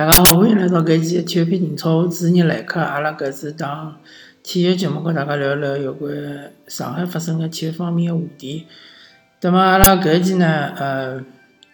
[0.00, 2.80] 大家好，欢迎来到搿期体育篇情操，主持人来客。
[2.80, 3.94] 阿拉搿是当
[4.42, 6.10] 体育节目，跟大家聊聊有关
[6.68, 8.66] 上海发生的体育方面的话题。
[9.42, 11.22] 那么阿拉搿一期呢，呃，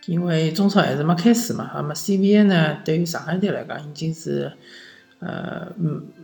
[0.06, 4.50] 因为中超还是没开始嘛，那么 CBA 呢，对于上海队来讲已经是
[5.20, 5.68] 呃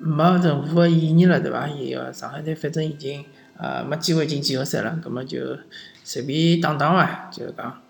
[0.01, 1.69] 没任何的意义了，对伐？
[1.69, 3.25] 伊个上海队反正已经
[3.57, 5.39] 呃没机会进季后赛了，葛末就
[6.03, 7.81] 随便打打伐，就是讲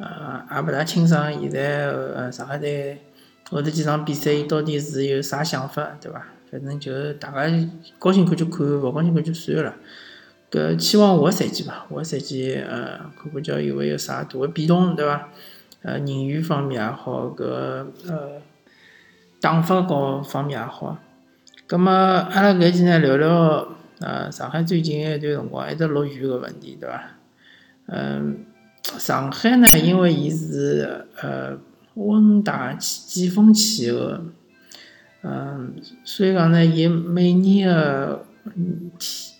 [0.00, 3.00] 呃也勿大清爽现在呃上海队。
[3.52, 6.26] 后头几场比赛，伊到底是有啥想法，对伐？
[6.50, 9.74] 反正就大家高兴看就看，勿高兴看就算了。
[10.50, 15.28] 搿期望下赛季吧，下赛季呃，看看叫有勿有啥大个变动，对伐？
[15.82, 18.40] 呃，人员方面也好，搿呃
[19.40, 20.98] 打法高方面也好。
[21.66, 23.68] 葛末阿拉搿期呢聊聊
[24.00, 27.02] 呃上海最近一段辰光一直落雨个问题，对伐？
[27.86, 28.44] 嗯，
[28.98, 31.58] 上海呢，因为伊是呃。
[31.94, 34.18] 温带季风气候，
[35.22, 38.90] 嗯，所以讲呢，伊每年个天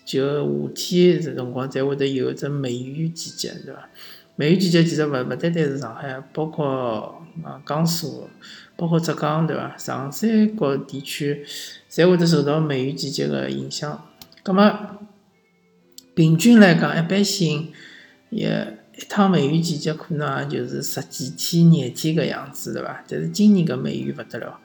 [0.04, 3.88] 就夏天这辰光，才会得有只梅雨季节，对伐？
[4.36, 8.28] 梅雨季节其实勿勿单单是上海，包括啊江苏，
[8.76, 9.74] 包括浙江，对伐？
[9.78, 11.44] 长三角地区，
[11.90, 14.04] 侪会得受到梅雨季节个影响。
[14.42, 14.70] 葛末
[16.14, 17.72] 平均来讲，一般性
[18.30, 18.78] 也。
[18.94, 23.02] 一趟梅雨季节可能也就是十几天、廿天搿样子，对伐？
[23.08, 24.58] 但是今年搿梅雨勿得了，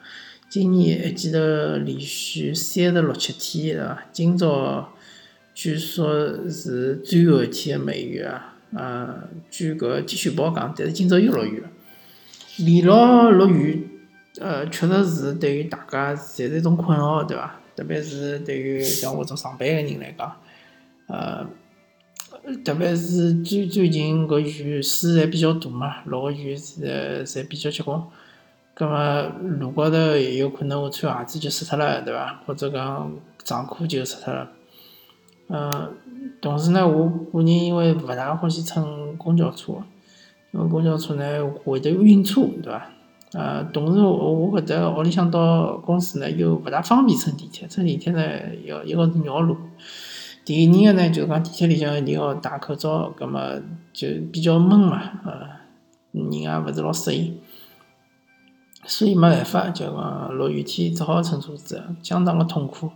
[0.50, 4.04] 今年一记头连续三十六七天，对伐？
[4.12, 4.92] 今朝
[5.54, 11.68] 据说是最后一天的梅雨啊，呃，据搿天气预报讲，但是今朝又落雨了。
[12.58, 13.88] 连牢落雨，
[14.40, 17.58] 呃，确实是对于大家侪是一种困扰，对伐？
[17.74, 20.36] 特别是对于像我种上班个人来讲，
[21.06, 21.48] 呃。
[22.64, 28.02] 特别是最最近搿雨水侪比较大嘛，落个雨侪侪比较结棍，
[28.74, 32.40] 葛末路高头有可能我穿鞋子就湿脱了，对伐？
[32.46, 33.12] 或者讲
[33.44, 34.48] 长裤就湿脱了。
[35.48, 35.90] 嗯，
[36.40, 39.74] 同时呢，我个人因为勿大欢喜乘公交车，
[40.52, 42.90] 因为公交车呢会得晕车，对伐？
[43.32, 48.22] 呃，同时我我搿搭屋里向到公司呢又勿大方便乘地铁，乘地铁呢
[48.64, 49.54] 要一个是绕路。
[50.48, 53.38] 第二个呢，就是讲地铁里向一定要戴口罩，葛末
[53.92, 55.46] 就比较闷嘛，呃，
[56.12, 57.36] 人也勿是老适应，
[58.86, 62.90] 所以没办法，就讲落雨天只好乘车子，相当个痛苦。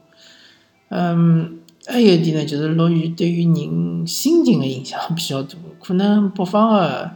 [0.89, 7.11] 嗯，还有一点呢，就是落雨对于人心情个影响比较大，可能北方个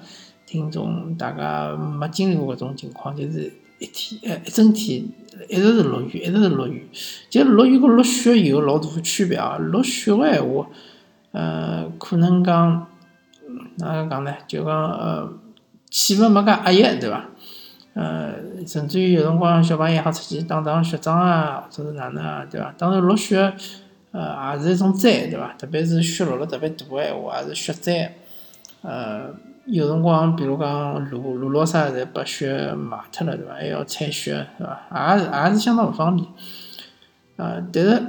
[0.44, 5.04] 听众大家没经历过搿种情况，就是一天呃一整天。
[5.50, 6.88] 一直是落雨，一直是落雨。
[7.28, 9.58] 就落雨和落雪有老大区别啊！
[9.58, 10.66] 落雪个闲话，
[11.32, 12.86] 呃，可能讲
[13.76, 14.34] 哪能讲呢？
[14.48, 15.30] 就讲呃，
[15.90, 17.26] 气氛没介压抑，对伐？
[17.92, 18.32] 呃，
[18.66, 22.74] 甚至于有辰光小朋友好出去打打雪仗啊，或者是哪能啊，对伐？
[22.78, 23.52] 当然落雪，
[24.12, 25.54] 呃，也是一种灾，对伐？
[25.58, 28.16] 特别是雪落了特别大个闲话，也是雪灾，
[28.80, 29.34] 呃。
[29.66, 33.54] 有辰光，比如讲路路咾啥，侪被雪埋脱了，对伐？
[33.54, 35.16] 还要铲雪，对伐？
[35.16, 36.28] 也是也是相当勿方便。
[37.36, 38.02] 呃，但是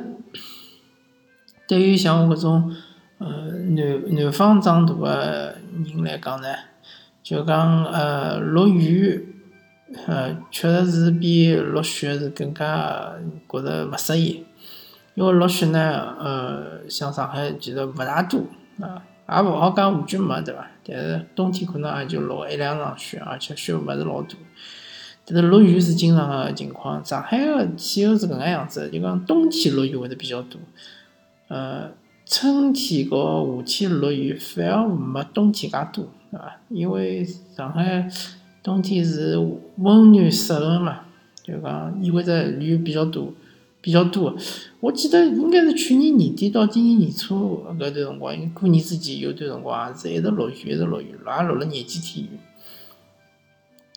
[1.67, 2.75] 对于像我搿种
[3.17, 3.28] 呃
[3.75, 6.47] 南南方长大个人来讲呢，
[7.23, 9.35] 就讲呃落雨，
[10.06, 13.13] 呃确实是比落雪是更加
[13.50, 14.46] 觉着勿适宜。
[15.16, 18.41] 因为落雪呢，呃，像上海其实勿大多
[18.79, 19.01] 啊。
[19.29, 20.66] 也勿好讲完全没，对伐？
[20.88, 24.36] 但是冬天可能也就落一两场雪，而且雪勿是老大。
[25.25, 27.03] 但是落雨是经常个情况。
[27.03, 30.59] 上海个气候是搿能样子，就讲冬天落雨会得比较多。
[31.50, 31.92] 呃，
[32.26, 36.62] 春天和夏天落雨反而没冬天介多，对伐？
[36.70, 38.09] 因为上海
[38.64, 39.38] 冬天是
[39.78, 41.02] 温暖湿润嘛，
[41.44, 43.34] 就讲意味着雨比较多。
[43.88, 44.36] 比较多，
[44.81, 52.38] 我记得应该是去年年底到今年年初搿段辰光，因为过年之前有段辰光也是一直落雨，一直落雨，也落了廿几天雨。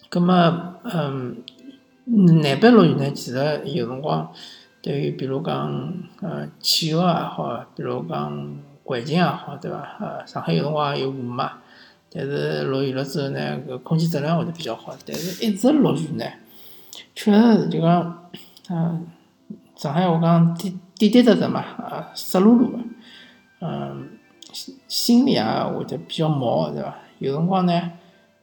[0.08, 0.32] 葛末，
[0.84, 1.42] 嗯，
[2.40, 4.32] 南北落雨呢，其实有辰光
[4.80, 9.96] 对于比如讲，呃，气候也好，比如讲环境也好，对伐？
[9.98, 11.50] 呃，上海有辰光有雾霾，
[12.12, 14.96] 但是落雨了之后呢，搿空气质量会得比较好。
[15.04, 16.24] 但是一直落雨呢，
[17.16, 18.30] 确实是就讲，
[18.70, 19.04] 嗯。
[19.80, 22.78] 上海话讲滴滴滴答答嘛，啊，湿漉漉个，
[23.60, 24.10] 嗯，
[24.86, 26.98] 心里也会得比较毛，对伐？
[27.18, 27.92] 有辰光呢，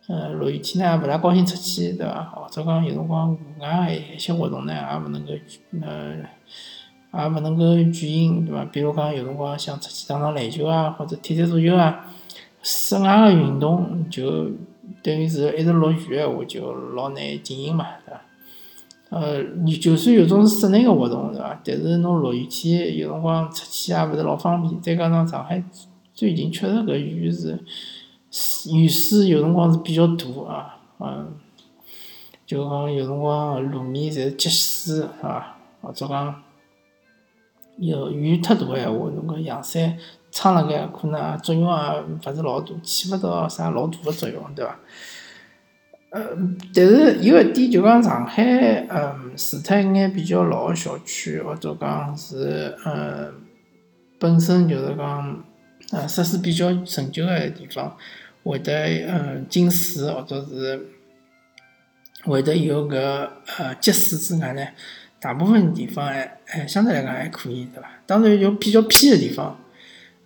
[0.07, 2.23] 呃，落雨天呢勿大高兴出去，对伐？
[2.23, 5.33] 或者讲有辰光户外一些活动呢也勿能够，
[5.83, 6.15] 呃，
[7.13, 8.65] 也勿能够举行，对伐？
[8.65, 12.03] 比如讲有辰光想出去打打篮球啊，或者踢踢足球啊，
[12.63, 14.49] 室外个运动就
[15.03, 18.21] 等于是一直落雨个话就老难进行嘛，对伐？
[19.09, 21.59] 呃，你就算有种室内个活动，对伐？
[21.63, 24.81] 但是侬落雨天有辰光出去也勿是老方便。
[24.81, 25.63] 再加上上海
[26.13, 27.57] 最近确实搿雨是
[28.69, 31.33] 雨势有辰光是比较大啊，嗯，
[32.45, 35.55] 就讲有辰光路面侪积水，是伐？
[35.81, 36.43] 或者讲
[37.77, 39.97] 有雨忒大个闲话，侬搿阳伞
[40.31, 44.77] 撑辣盖可能作用也勿是老大，起勿到啥老大个作用，对伐？
[46.09, 46.25] 呃，
[46.73, 48.41] 但是有一点就讲上海，
[48.89, 53.29] 嗯，除脱一眼比较老的小区，或者讲是，呃，
[54.17, 55.43] 本身就是讲，
[55.91, 57.97] 呃，设施比较陈旧的地方，
[58.43, 60.87] 会得，嗯，进水或者是
[62.23, 62.95] 会得有搿
[63.57, 64.65] 呃积水之外呢，
[65.19, 67.89] 大部分地方还还相对来讲还可以，对伐？
[68.05, 69.59] 当然有比较偏的地方，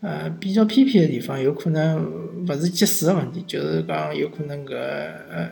[0.01, 2.05] 呃，比较偏僻的地方，有可能
[2.47, 5.49] 勿是积水的问题，就是讲有可能搿呃。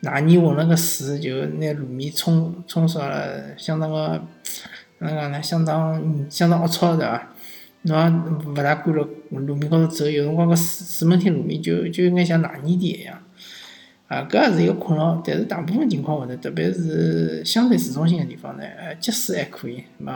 [0.00, 4.22] 哪年混了个水，就拿路面冲冲刷了，相当个
[4.98, 5.42] 哪能讲呢？
[5.42, 7.28] 相当相当龌龊，对伐？
[7.82, 9.00] 侬也勿大敢辣
[9.30, 13.18] 路面高头走，有辰光搿水水门厅路面就就有眼像泥泥地一样。
[14.08, 15.22] 啊，搿也是一个困扰。
[15.24, 18.64] 但是大部分情况下头，特别是相对市中心个地方呢，
[18.98, 20.12] 积水还可以，没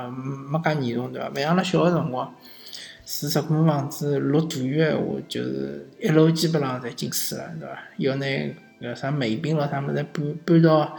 [0.51, 1.31] 没介严重，对伐？
[1.31, 2.35] 勿像辣小个辰光，
[3.05, 7.79] 住十块房子落大雨个闲话，就是一楼基本上侪进水了，对伐？
[7.99, 8.27] 要拿。
[8.85, 10.97] 个啥煤饼咯，啥么子搬搬到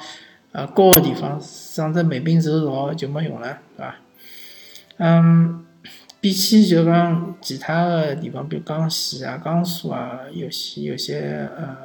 [0.51, 3.95] 呃高个地方，省得煤饼受潮就没用了，对伐？
[4.97, 5.65] 嗯，
[6.19, 11.77] 比起就讲其他个地方，比如江西啊、江苏啊，有些有些呃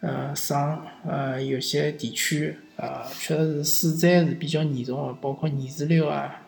[0.00, 6.42] 呃省呃有些地区啊，确实是水灾是比较严重个，包括泥石流啊，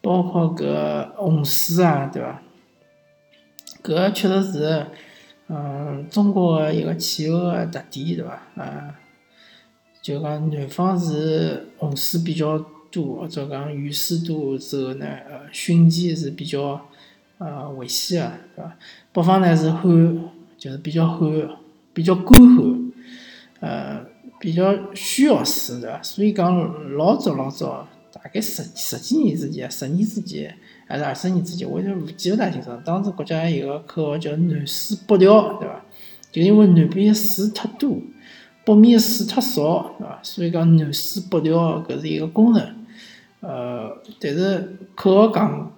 [0.00, 2.42] 包括搿洪水啊，对伐？
[3.82, 4.86] 搿确实是。
[5.48, 8.42] 嗯，中国个一个气候个特点，对伐？
[8.56, 8.94] 啊，
[10.00, 12.58] 就讲南方是洪水比较
[12.90, 15.06] 多，或者讲雨水多之后呢，
[15.52, 16.80] 汛期是比较
[17.38, 18.22] 呃危险
[18.56, 18.76] 个，对伐？
[19.12, 21.30] 北方呢是旱，就是比较旱，
[21.92, 22.92] 比较干旱，
[23.60, 24.06] 呃，
[24.40, 26.02] 比较需要水，对伐？
[26.02, 30.56] 所以讲老早老早，大概十十几年之前，十年之前。
[30.86, 32.78] 还是二十年之前，我就勿记勿大清爽。
[32.84, 35.82] 当时国家有个口号叫“南水北调”，对伐？
[36.30, 37.96] 就因为南边水太多，
[38.66, 40.20] 北面水太少，对伐？
[40.22, 42.62] 所以讲南水北调，搿是一个功能。
[43.40, 45.72] 呃，但是口号讲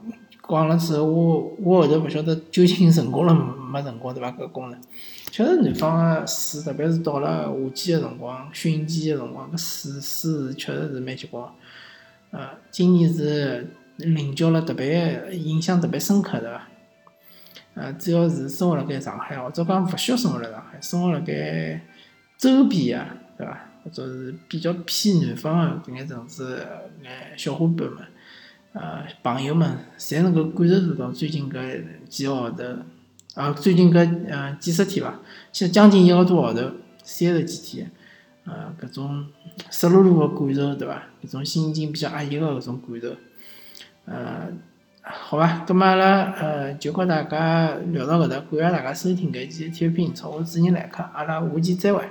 [0.48, 4.32] 讲了之后，我我后头勿晓得究竟成功了没成功，对伐？
[4.32, 4.80] 搿功能，
[5.30, 11.44] 确实南方个水，特别是到了夏季个辰光、汛期个辰光，搿水水确实是蛮结棍。
[12.36, 13.66] 呃，今年是。
[13.98, 16.68] 领教了特别印象特别深刻，对伐？
[17.72, 21.80] 呃，只要是生活辣盖上海，或者讲勿需要生活辣上海，生活辣盖
[22.36, 23.58] 周边啊，对伐？
[23.82, 26.58] 或者是比较偏南方个搿眼城市，
[27.02, 28.04] 眼小伙伴们，
[28.74, 32.64] 呃，朋友们，侪能够感受得到最近搿几个号头，
[33.34, 35.18] 啊，最近搿呃几十天伐，
[35.54, 36.70] 像将近一个多号头，
[37.02, 37.90] 三十几天，
[38.46, 39.26] 呃，搿种
[39.70, 41.02] 湿漉漉的感受，对伐？
[41.24, 43.16] 搿种心情比较压抑的搿种感受。
[44.06, 44.48] 呃，
[45.02, 52.02] 好吧，咁么阿拉呃就和大家聊到搿搭，感谢大家收听搿期体育频道，我是主持人来客，阿拉下期再会。